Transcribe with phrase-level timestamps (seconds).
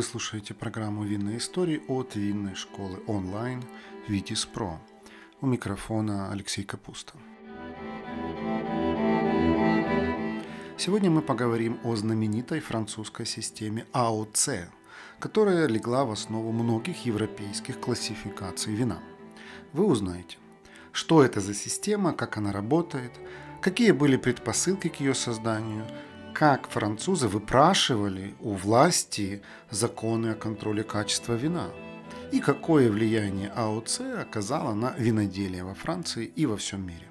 [0.00, 3.62] Вы слушаете программу «Винные истории» от винной школы онлайн
[4.08, 4.80] «Витис Про».
[5.42, 7.12] У микрофона Алексей Капуста.
[10.78, 14.70] Сегодня мы поговорим о знаменитой французской системе АОЦ,
[15.18, 19.00] которая легла в основу многих европейских классификаций вина.
[19.74, 20.38] Вы узнаете,
[20.92, 23.12] что это за система, как она работает,
[23.60, 25.84] какие были предпосылки к ее созданию–
[26.34, 31.70] как французы выпрашивали у власти законы о контроле качества вина
[32.32, 37.06] и какое влияние АОЦ оказало на виноделие во Франции и во всем мире.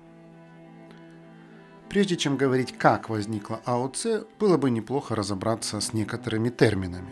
[1.90, 7.10] Прежде чем говорить, как возникла АОЦ, было бы неплохо разобраться с некоторыми терминами.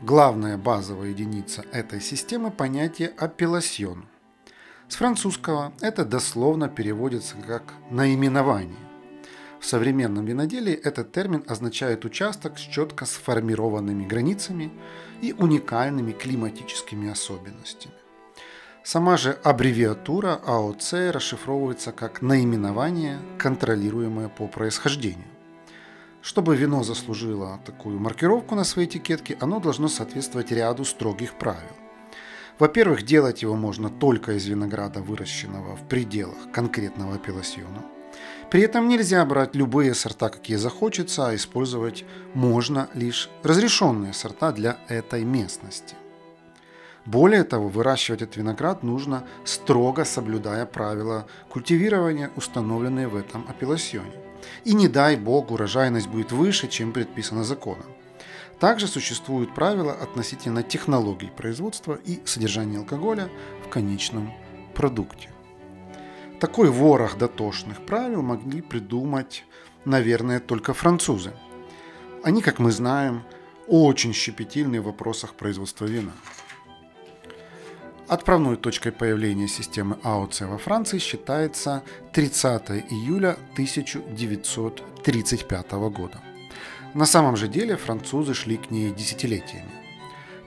[0.00, 4.06] Главная базовая единица этой системы– понятие «апелласьон».
[4.88, 8.85] С французского это дословно переводится как «наименование».
[9.60, 14.70] В современном виноделии этот термин означает участок с четко сформированными границами
[15.22, 17.94] и уникальными климатическими особенностями.
[18.84, 25.26] Сама же аббревиатура АОЦ расшифровывается как наименование, контролируемое по происхождению.
[26.22, 31.76] Чтобы вино заслужило такую маркировку на своей этикетке, оно должно соответствовать ряду строгих правил.
[32.58, 37.84] Во-первых, делать его можно только из винограда, выращенного в пределах конкретного апелласьона–
[38.50, 44.78] при этом нельзя брать любые сорта, какие захочется, а использовать можно лишь разрешенные сорта для
[44.88, 45.96] этой местности.
[47.04, 54.12] Более того, выращивать этот виноград нужно строго соблюдая правила культивирования, установленные в этом апелласьоне.
[54.64, 57.86] И не дай бог урожайность будет выше, чем предписано законом.
[58.58, 63.28] Также существуют правила относительно технологий производства и содержания алкоголя
[63.64, 64.32] в конечном
[64.74, 65.30] продукте.
[66.40, 69.44] Такой ворох дотошных правил могли придумать,
[69.86, 71.32] наверное, только французы.
[72.22, 73.22] Они, как мы знаем,
[73.66, 76.12] очень щепетильны в вопросах производства вина.
[78.06, 86.20] Отправной точкой появления системы АОЦ во Франции считается 30 июля 1935 года.
[86.94, 89.72] На самом же деле французы шли к ней десятилетиями.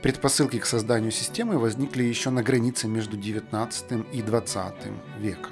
[0.02, 4.74] Предпосылки к созданию системы возникли еще на границе между 19 и 20
[5.18, 5.52] веком.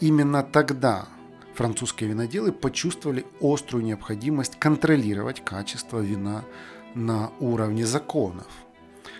[0.00, 1.08] Именно тогда
[1.54, 6.44] французские виноделы почувствовали острую необходимость контролировать качество вина
[6.94, 8.46] на уровне законов.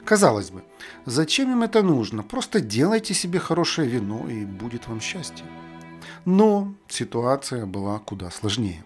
[0.04, 0.62] Казалось бы,
[1.06, 2.22] зачем им это нужно?
[2.22, 5.46] Просто делайте себе хорошее вино и будет вам счастье.
[6.26, 8.84] Но ситуация была куда сложнее.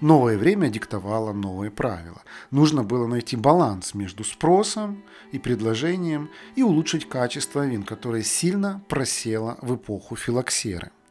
[0.00, 2.22] Новое время диктовало новые правила.
[2.50, 5.02] Нужно было найти баланс между спросом
[5.32, 10.92] и предложением и улучшить качество вин, которое сильно просело в эпоху филоксеры–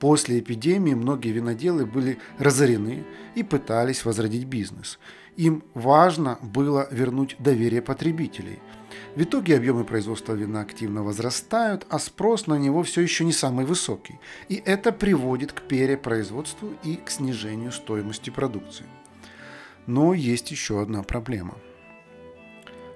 [0.00, 4.98] После эпидемии многие виноделы были разорены и пытались возродить бизнес.
[5.36, 8.60] Им важно было вернуть доверие потребителей.
[9.14, 13.66] В итоге объемы производства вина активно возрастают, а спрос на него все еще не самый
[13.66, 14.18] высокий.
[14.48, 18.86] И это приводит к перепроизводству и к снижению стоимости продукции.
[19.86, 21.58] Но есть еще одна проблема.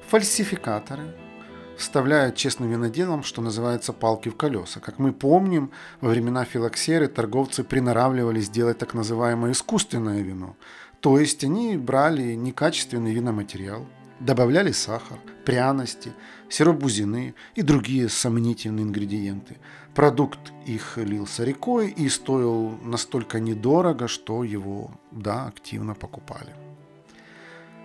[0.09, 1.14] Фальсификаторы
[1.79, 4.81] вставляют честным виноделам, что называется, палки в колеса.
[4.81, 5.71] Как мы помним,
[6.01, 10.57] во времена филоксеры торговцы приноравливали сделать так называемое искусственное вино.
[11.01, 13.87] То есть они брали некачественный виноматериал,
[14.21, 16.12] добавляли сахар, пряности,
[16.49, 19.56] сироп бузины и другие сомнительные ингредиенты.
[19.95, 26.63] Продукт их лился рекой и стоил настолько недорого, что его, да, активно покупали.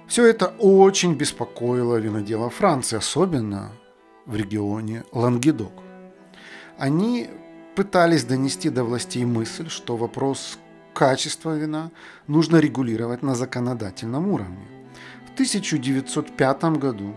[0.09, 3.73] Все это очень беспокоило винодела Франции, особенно
[4.25, 5.71] в регионе Лангедок.
[6.79, 7.29] Они
[7.75, 10.57] пытались донести до властей мысль, что вопрос
[10.95, 11.91] качества вина
[12.25, 14.67] нужно регулировать на законодательном уровне.
[15.27, 17.15] В 1905 году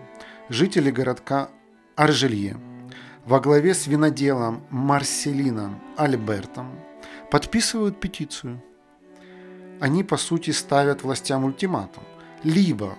[0.50, 1.48] жители городка
[1.96, 2.58] Аржелье
[3.24, 6.78] во главе с виноделом Марселином Альбертом
[7.30, 8.62] подписывают петицию.
[9.80, 12.04] Они, по сути, ставят властям ультиматум
[12.44, 12.96] либо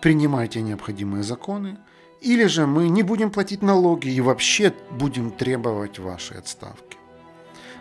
[0.00, 1.78] принимайте необходимые законы,
[2.20, 6.96] или же мы не будем платить налоги и вообще будем требовать вашей отставки.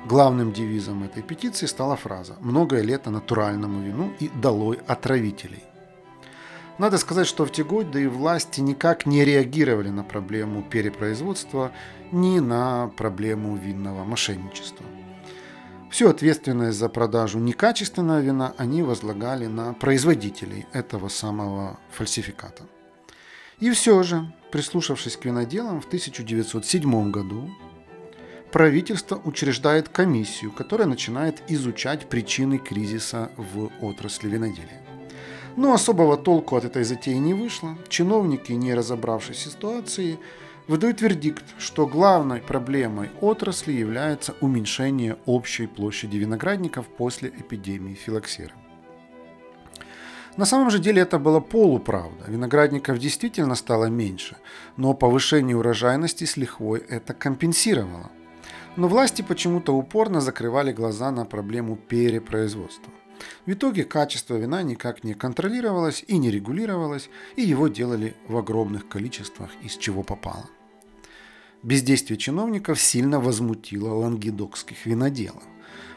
[0.05, 5.63] Главным девизом этой петиции стала фраза «Многое лето натуральному вину и долой отравителей».
[6.77, 11.71] Надо сказать, что в те годы власти никак не реагировали на проблему перепроизводства
[12.11, 14.85] ни на проблему винного мошенничества.
[15.93, 22.63] Всю ответственность за продажу некачественного вина они возлагали на производителей этого самого фальсификата.
[23.59, 27.47] И все же, прислушавшись к виноделам, в 1907 году
[28.51, 34.81] правительство учреждает комиссию, которая начинает изучать причины кризиса в отрасли виноделия.
[35.57, 37.77] Но особого толку от этой затеи не вышло.
[37.87, 40.17] Чиновники, не разобравшись в ситуации,
[40.67, 48.53] выдают вердикт, что главной проблемой отрасли является уменьшение общей площади виноградников после эпидемии филоксера.
[50.35, 52.25] На самом же деле это была полуправда.
[52.27, 54.37] Виноградников действительно стало меньше,
[54.77, 58.09] но повышение урожайности с лихвой это компенсировало.
[58.75, 62.91] Но власти почему-то упорно закрывали глаза на проблему перепроизводства.
[63.45, 68.87] В итоге качество вина никак не контролировалось и не регулировалось, и его делали в огромных
[68.87, 70.49] количествах, из чего попало.
[71.63, 75.43] Бездействие чиновников сильно возмутило лангедокских виноделов.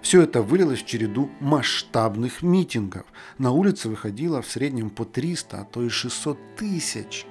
[0.00, 3.06] Все это вылилось в череду масштабных митингов.
[3.38, 7.26] На улице выходило в среднем по 300, а то и 600 тысяч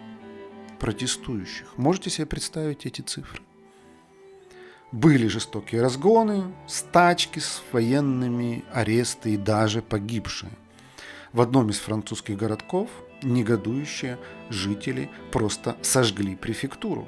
[0.79, 1.77] протестующих.
[1.77, 3.44] Можете себе представить эти цифры?
[4.91, 10.51] Были жестокие разгоны, стачки с военными, аресты и даже погибшие.
[11.33, 12.89] В одном из французских городков
[13.23, 14.17] негодующие
[14.49, 17.07] жители просто сожгли префектуру.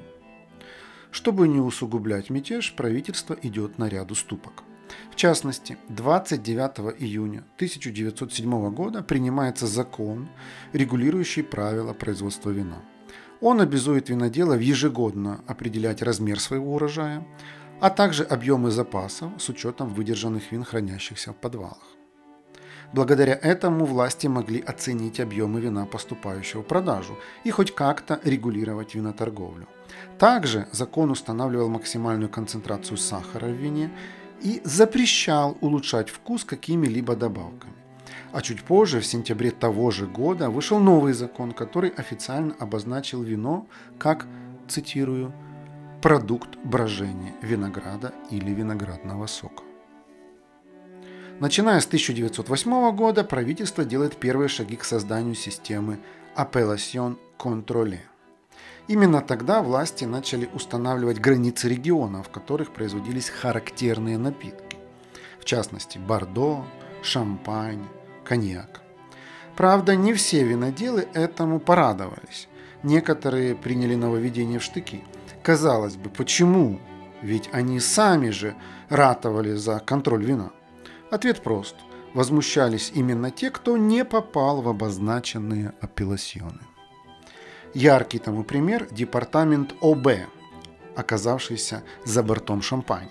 [1.12, 4.64] Чтобы не усугублять мятеж, правительство идет на ряд уступок.
[5.12, 10.30] В частности, 29 июня 1907 года принимается закон,
[10.74, 12.82] регулирующий правила производства вина.
[13.40, 17.26] Он обязует виноделов ежегодно определять размер своего урожая,
[17.80, 21.98] а также объемы запасов с учетом выдержанных вин, хранящихся в подвалах.
[22.94, 29.68] Благодаря этому власти могли оценить объемы вина, поступающего в продажу, и хоть как-то регулировать виноторговлю.
[30.18, 33.92] Также закон устанавливал максимальную концентрацию сахара в вине
[34.42, 37.74] и запрещал улучшать вкус какими-либо добавками.
[38.32, 43.68] А чуть позже, в сентябре того же года, вышел новый закон, который официально обозначил вино
[43.98, 44.28] как,
[44.68, 45.34] цитирую,
[46.08, 49.64] продукт брожения винограда или виноградного сока.
[51.42, 56.00] Начиная с 1908 года правительство делает первые шаги к созданию системы
[56.38, 58.00] Appellation Contrôlée.
[58.88, 64.78] Именно тогда власти начали устанавливать границы регионов, в которых производились характерные напитки.
[65.42, 66.64] В частности, бордо,
[67.04, 67.84] шампань,
[68.24, 68.80] коньяк.
[69.58, 72.48] Правда, не все виноделы этому порадовались.
[72.82, 75.04] Некоторые приняли нововведение в штыки–
[75.48, 76.78] Казалось бы, почему?
[77.22, 78.54] Ведь они сами же
[78.90, 80.52] ратовали за контроль вина.
[81.10, 81.76] Ответ прост.
[82.14, 86.60] Возмущались именно те, кто не попал в обозначенные апелласьоны.
[87.74, 90.08] Яркий тому пример– департамент ОБ,
[90.98, 93.10] оказавшийся за бортом шампань.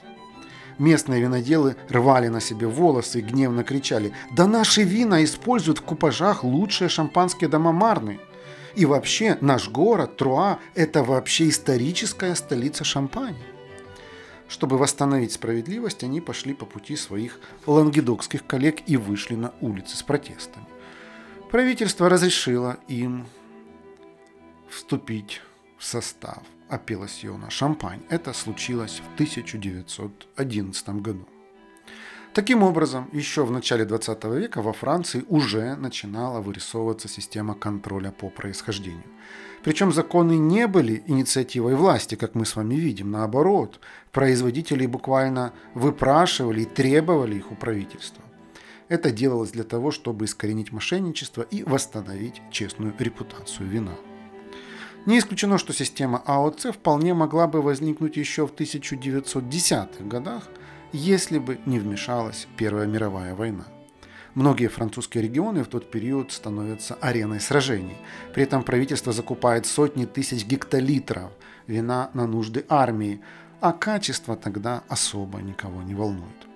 [0.76, 6.44] Местные виноделы рвали на себе волосы и гневно кричали «Да наши вина используют в купажах
[6.44, 8.20] лучшие шампанские дома Марны!»
[8.76, 13.43] И вообще наш город, Труа, это вообще историческая столица Шампани.
[14.49, 20.02] Чтобы восстановить справедливость, они пошли по пути своих лангедокских коллег и вышли на улицы с
[20.02, 20.67] протестами.
[21.50, 23.26] Правительство разрешило им
[24.69, 25.40] вступить
[25.78, 28.02] в состав апелласьона Шампань.
[28.11, 31.26] Это случилось в 1911 году.
[32.36, 38.28] Таким образом, еще в начале 20 века во Франции уже начинала вырисовываться система контроля по
[38.28, 39.06] происхождению.
[39.64, 43.10] Причем законы не были инициативой власти, как мы с вами видим.
[43.10, 43.80] Наоборот,
[44.12, 48.22] производители буквально выпрашивали и требовали их у правительства.
[48.90, 53.94] Это делалось для того, чтобы искоренить мошенничество и восстановить честную репутацию вина.
[55.06, 60.49] Не исключено, что система АОЦ вполне могла бы возникнуть еще в 1910-х годах–
[60.96, 63.66] если бы не вмешалась Первая мировая война.
[64.34, 67.96] Многие французские регионы в тот период становятся ареной сражений.
[68.34, 71.32] При этом правительство закупает сотни тысяч гектолитров
[71.66, 73.20] вина на нужды армии,
[73.60, 76.46] а качество тогда особо никого не волнует.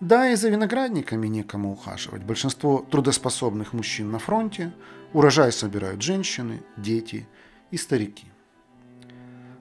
[0.00, 2.22] Да, и за виноградниками некому ухаживать.
[2.22, 4.72] Большинство трудоспособных мужчин на фронте,
[5.12, 7.26] урожай собирают женщины, дети
[7.70, 8.26] и старики.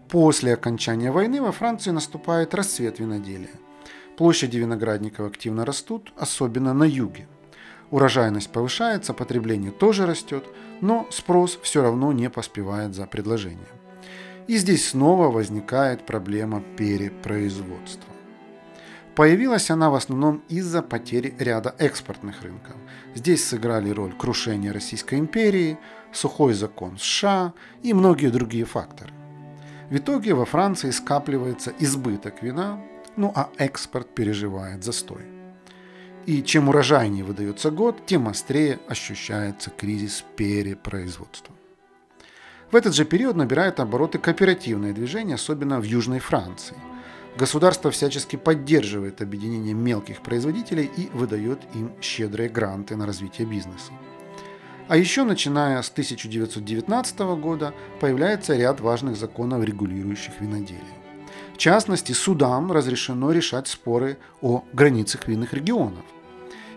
[0.10, 3.65] После окончания войны во Франции наступает расцвет виноделия.
[4.18, 7.28] Площади виноградников активно растут, особенно на юге.
[7.92, 10.46] Урожайность повышается, потребление тоже растет,
[10.82, 13.68] но спрос все равно не поспевает за предложением.
[14.48, 18.14] И здесь снова возникает проблема перепроизводства.
[19.16, 22.76] Появилась она в основном из-за потери ряда экспортных рынков.
[23.16, 25.78] Здесь сыграли роль крушения Российской империи,
[26.12, 29.14] сухой закон США и многие другие факторы.
[29.90, 32.82] В итоге во Франции скапливается избыток вина,
[33.18, 35.24] ну а экспорт переживает застой.
[36.26, 41.54] И чем урожайнее выдается год, тем острее ощущается кризис перепроизводства.
[42.72, 46.76] В этот же период набирает обороты кооперативное движение, особенно в Южной Франции.
[47.38, 53.92] Государство всячески поддерживает объединение мелких производителей и выдает им щедрые гранты на развитие бизнеса.
[54.88, 61.05] А еще начиная с 1919 года появляется ряд важных законов, регулирующих виноделие.
[61.56, 66.04] В частности, судам разрешено решать споры о границах винных регионов.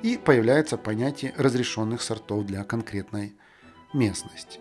[0.02, 3.34] И появляется понятие разрешенных сортов для конкретной
[3.92, 4.60] местности.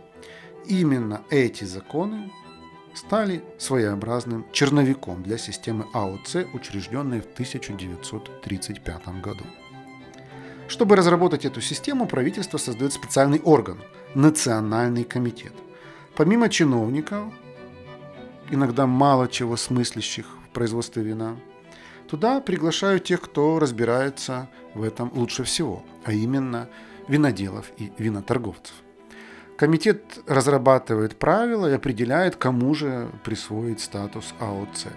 [0.66, 2.32] Именно эти законы
[2.96, 9.46] стали своеобразным черновиком для системы АОЦ, учрежденной в 1935 году.
[10.68, 13.78] Чтобы разработать эту систему, правительство создает специальный орган–
[14.16, 15.54] Национальный комитет.
[16.16, 17.32] Помимо чиновников,
[18.50, 21.38] иногда мало чего смыслящих в производстве вина,
[22.08, 26.70] туда приглашают тех, кто разбирается в этом лучше всего, а именно
[27.08, 28.75] виноделов и виноторговцев.
[29.58, 34.88] Комитет разрабатывает правила и определяет, кому же присвоить статус АОЦ.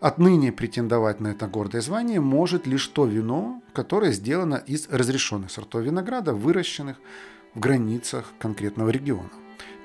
[0.00, 5.84] Отныне претендовать на это гордое звание может лишь то вино, которое сделано из разрешенных сортов
[5.84, 6.96] винограда, выращенных
[7.54, 9.30] в границах конкретного региона.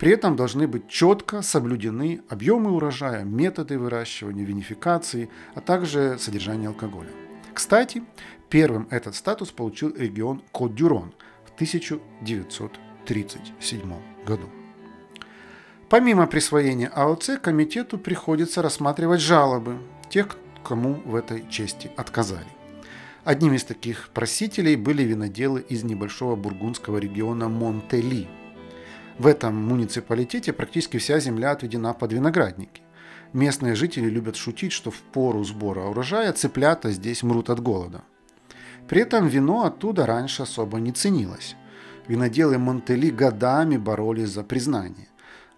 [0.01, 7.11] При этом должны быть четко соблюдены объемы урожая, методы выращивания, винификации, а также содержание алкоголя.
[7.53, 8.01] Кстати,
[8.49, 11.13] первым этот статус получил регион Кот-Дюрон
[11.45, 13.93] в 1937
[14.25, 14.49] году.
[15.87, 19.77] Помимо присвоения АОЦ, комитету приходится рассматривать жалобы
[20.09, 22.49] тех, кому в этой чести отказали.
[23.23, 28.27] Одним из таких просителей были виноделы из небольшого бургундского региона Монтели–
[29.21, 32.81] в этом муниципалитете практически вся земля отведена под виноградники.
[33.33, 38.01] Местные жители любят шутить, что в пору сбора урожая цыплята здесь мрут от голода.
[38.87, 41.55] При этом вино оттуда раньше особо не ценилось.
[42.07, 45.07] Виноделы Монтели годами боролись за признание.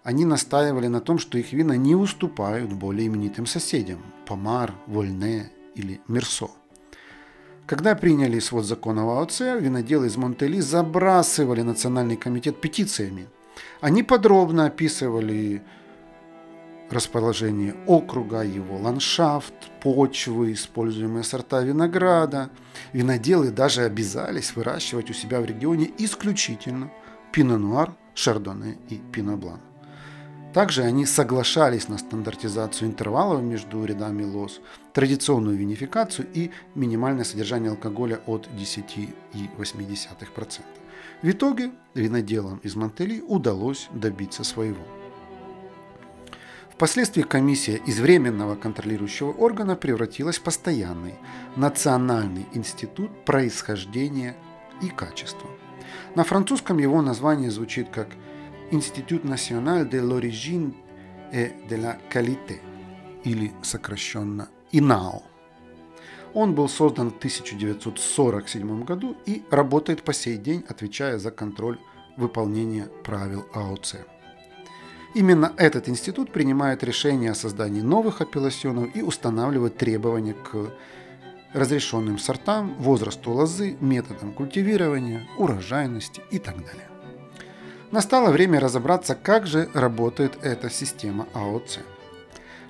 [0.02, 6.02] Они настаивали на том, что их вина не уступают более именитым соседям– Помар, Вольне или
[6.06, 6.50] Мерсо.
[7.64, 13.26] Когда приняли свод закона в АОЦ, виноделы из Монтели забрасывали Национальный комитет петициями–
[13.80, 15.62] они подробно описывали
[16.90, 22.50] расположение округа, его ландшафт, почвы, используемые сорта винограда.
[22.92, 26.90] Виноделы даже обязались выращивать у себя в регионе исключительно
[27.32, 29.60] пино-нуар, шардоне и пино-блан.
[30.52, 34.60] Также они соглашались на стандартизацию интервалов между рядами лоз,
[34.92, 40.60] традиционную винификацию и минимальное содержание алкоголя от 10,8%.
[41.24, 44.84] В итоге виноделам из Монтели удалось добиться своего.
[46.70, 51.14] Впоследствии комиссия из временного контролирующего органа превратилась в постоянный
[51.56, 54.36] Национальный институт происхождения
[54.82, 55.48] и качества.
[56.14, 58.08] На французском его название звучит как
[58.70, 60.74] Институт националь de l'origine
[61.32, 62.60] et de la qualité
[63.24, 65.22] или сокращенно ИНАО–
[66.34, 71.78] он был создан в 1947 году и работает по сей день, отвечая за контроль
[72.16, 73.96] выполнения правил АОЦ.
[75.14, 80.72] Именно этот институт принимает решения о создании новых апелласьонов и устанавливает требования к
[81.52, 86.88] разрешенным сортам, возрасту лозы, методам культивирования, урожайности и так далее.
[87.92, 91.78] Настало время разобраться, как же работает эта система АОЦ–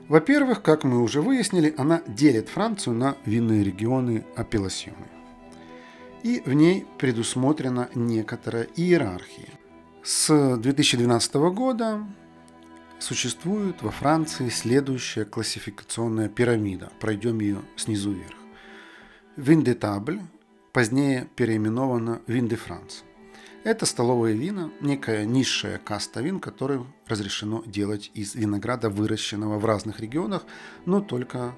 [0.08, 5.08] во-первых, как мы уже выяснили, она делит Францию на винные регионы апелласьоны.
[6.23, 9.49] И в ней предусмотрена некоторая иерархия.
[10.02, 12.06] С 2012 года
[12.99, 16.90] существует во Франции следующая классификационная пирамида.
[17.00, 18.37] Пройдем ее снизу вверх.
[19.37, 20.20] Виндетабль,
[20.73, 23.04] позднее переименована Винде Франс.
[23.64, 30.00] Это столовые вина, некая низшая каста вин, которую разрешено делать из винограда, выращенного в разных
[30.00, 30.44] регионах,
[30.85, 31.54] но только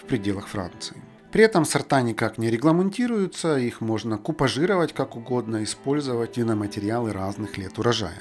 [0.00, 1.00] в пределах Франции.
[1.30, 7.78] При этом сорта никак не регламентируются, их можно купажировать как угодно, использовать виноматериалы разных лет
[7.78, 8.20] урожая.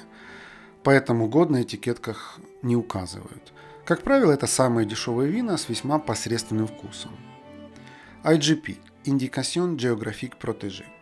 [0.83, 3.51] Поэтому год на этикетках не указывают.
[3.83, 7.17] Как правило, это самые дешевые вина с весьма посредственным вкусом.
[8.23, 10.85] IGP– Indication Geographic Protégé–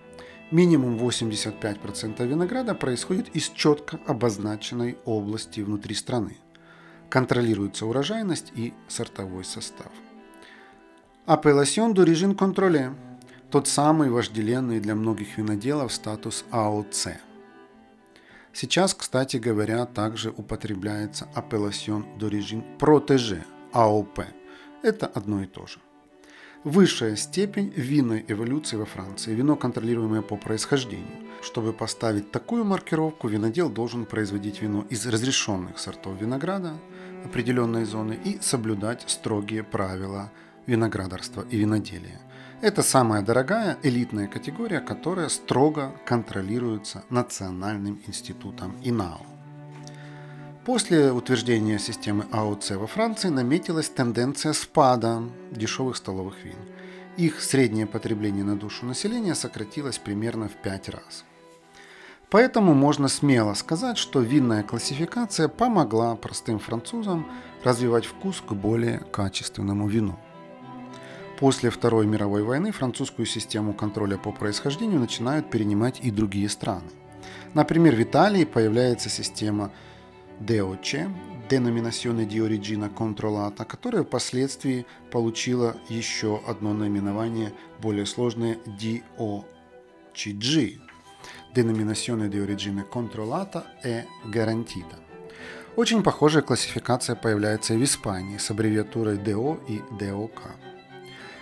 [0.51, 6.38] Минимум 85% винограда происходит из четко обозначенной области внутри страны.
[7.10, 9.91] Контролируется урожайность и сортовой состав.
[11.27, 12.96] Апелласьон до режим контроле–
[13.51, 17.10] тот самый вожделенный для многих виноделов статус АОЦ.
[18.51, 24.22] Сейчас, кстати говоря, также употребляется апелласьон до режим протеже– АОП.
[24.82, 25.79] Это одно и то же.
[26.66, 31.08] Высшая степень винной эволюции во Франции, вино, контролируемое по происхождению.
[31.42, 36.74] Чтобы поставить такую маркировку, винодел должен производить вино из разрешенных сортов винограда
[37.24, 40.34] определенной зоны и соблюдать строгие правила
[40.66, 42.20] виноградарства и виноделия.
[42.62, 49.38] Это самая дорогая элитная категория, которая строго контролируется Национальным институтом ИНАО.
[50.66, 56.58] После утверждения системы АОЦ во Франции наметилась тенденция спада дешевых столовых вин.
[57.18, 61.24] Их среднее потребление на душу населения сократилось примерно в 5 раз.
[62.30, 67.25] Поэтому можно смело сказать, что винная классификация помогла простым французам
[67.63, 70.20] развивать вкус к более качественному вину.
[71.39, 76.89] После Второй мировой войны французскую систему контроля по происхождению начинают перенимать и другие страны.
[77.54, 79.72] Например, в Италии появляется система
[80.39, 81.10] DOC,
[81.50, 89.46] Denominazione di Origine Controllata, которая впоследствии получила еще одно наименование более сложное DOCG,
[91.53, 94.98] Denominazione di Origine Controllata e Garantita.
[95.75, 100.39] Очень похожая классификация появляется и в Испании с аббревиатурой DO и DOK.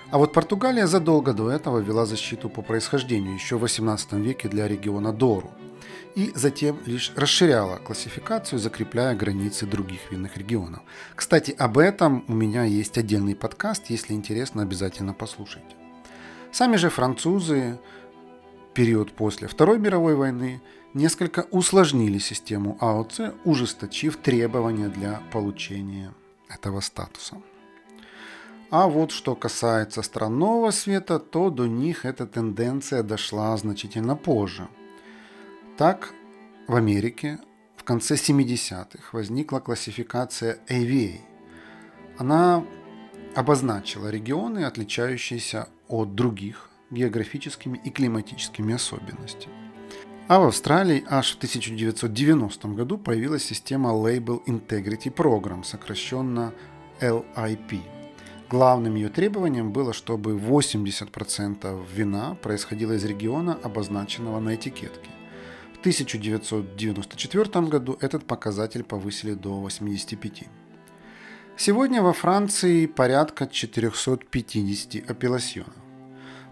[0.09, 4.67] А вот Португалия задолго до этого вела защиту по происхождению еще в 18 веке для
[4.67, 5.51] региона Дору
[6.17, 10.81] и затем лишь расширяла классификацию, закрепляя границы других винных регионов.
[11.15, 15.75] Кстати, об этом у меня есть отдельный подкаст, если интересно, обязательно послушайте.
[16.51, 17.77] Сами же французы
[18.73, 20.59] период после Второй мировой войны
[20.95, 26.15] несколько усложнили систему АОЦ, ужесточив требования для получения
[26.49, 27.35] этого статуса.
[28.71, 34.67] А вот что касается стран нового света, то до них эта тенденция дошла значительно позже.
[35.77, 36.13] Так,
[36.67, 37.37] в Америке
[37.75, 41.19] в конце 70-х возникла классификация AVA.
[42.17, 42.65] Она
[43.35, 49.53] обозначила регионы, отличающиеся от других географическими и климатическими особенностями.
[50.27, 56.53] А в Австралии аж в 1990 году появилась система Label Integrity Program, сокращенно
[56.99, 57.81] LIP–
[58.49, 65.09] Главным ее требованием было, чтобы 80% вина происходило из региона, обозначенного на этикетке.
[65.87, 70.43] В 1994 году этот показатель повысили до 85.
[71.55, 75.73] Сегодня во Франции порядка 450 апелласьонов.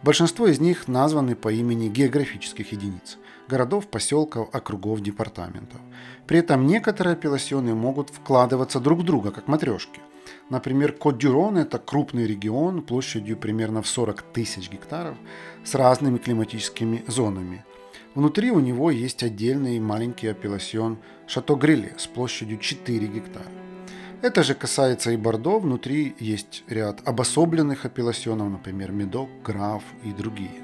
[0.04, 3.17] Большинство из них названы по имени географических единиц–
[3.50, 5.82] городов, поселков, округов, департаментов.
[6.28, 10.00] При этом некоторые апелласьоны могут вкладываться друг в друга, как матрешки–
[10.50, 15.17] Например, Кот-Дюрон– это крупный регион площадью примерно в 40 тысяч гектаров
[15.63, 17.65] с разными климатическими зонами.
[18.15, 20.97] Внутри у него есть отдельный маленький апелласьон
[21.28, 23.45] Шато-Гриле с площадью 4 гектара.
[24.21, 30.63] Это же касается и Бордо, внутри есть ряд обособленных апелласьонов, например, Медок, Граф и другие.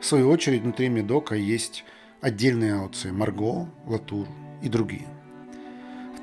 [0.00, 1.84] В свою очередь внутри Медока есть
[2.20, 4.26] отдельные ауции Марго, Латур
[4.62, 5.06] и другие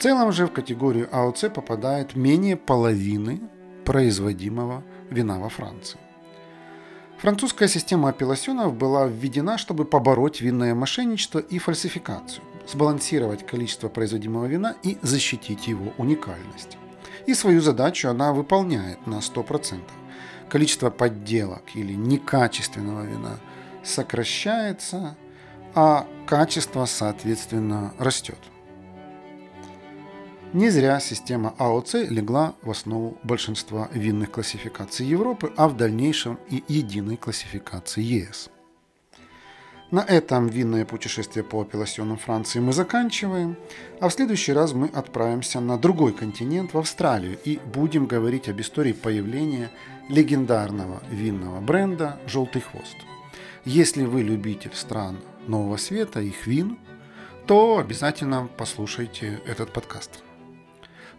[0.03, 3.39] целом же в категорию АОЦ попадает менее половины
[3.85, 5.97] производимого вина во Франции.
[7.23, 14.75] Французская система апелласьонов была введена, чтобы побороть винное мошенничество и фальсификацию, сбалансировать количество производимого вина
[14.83, 16.77] и защитить его уникальность.
[17.25, 19.79] И свою задачу она выполняет на 100%.
[20.49, 23.39] Количество подделок или некачественного вина
[23.85, 25.15] сокращается,
[25.73, 28.39] а качество, соответственно, растет.
[30.53, 36.63] Не зря система АОЦ легла в основу большинства винных классификаций Европы, а в дальнейшем и
[36.67, 38.51] единой классификации ЕС.
[39.89, 43.57] На этом винное путешествие по апелласьонам Франции мы заканчиваем,
[43.99, 48.61] а в следующий раз мы отправимся на другой континент, в Австралию, и будем говорить об
[48.61, 49.71] истории появления
[50.07, 52.97] легендарного винного бренда «Желтый хвост».
[53.65, 56.77] Если вы любитель стран Нового Света, их вин,
[57.47, 60.23] то обязательно послушайте этот подкаст.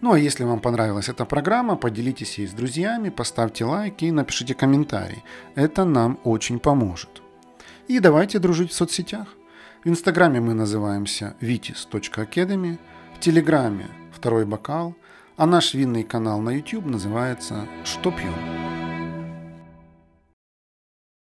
[0.04, 4.54] Ну а если вам понравилась эта программа, поделитесь ей с друзьями, поставьте лайки и напишите
[4.54, 5.24] комментарий.
[5.54, 7.22] Это нам очень поможет.
[7.88, 9.28] И давайте дружить в соцсетях.
[9.82, 12.78] В Инстаграме мы называемся vitis.academy,
[13.16, 14.94] в Телеграме «Второй бокал»,
[15.38, 18.83] а наш винный канал на YouTube называется «Что пьем?».